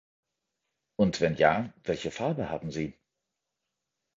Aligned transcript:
Und 0.95 1.21
wenn 1.21 1.35
ja, 1.35 1.71
welche 1.83 2.09
Farbe 2.09 2.49
haben 2.49 2.71
sie? 2.71 2.97